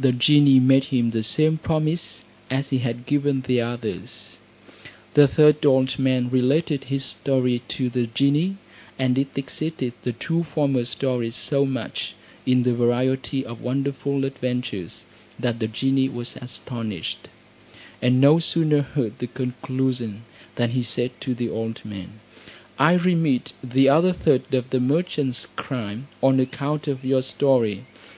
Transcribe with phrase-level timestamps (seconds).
[0.00, 4.38] The genie made him the same promise as he had given the others.
[5.14, 8.56] The third old man related his story to the genie;
[8.98, 12.14] and it exceeded the two former stories so much,
[12.44, 15.06] in the variety of wonderful adventures,
[15.38, 17.28] that the genie was astonished;
[18.02, 20.24] and no sooner heard the conclusion,
[20.56, 22.18] than he said to the old man,
[22.80, 27.84] "I remit the other third of the merchant's crime on account of your story.